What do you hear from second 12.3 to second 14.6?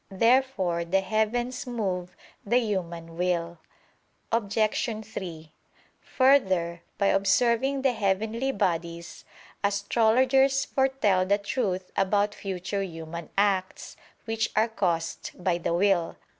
future human acts, which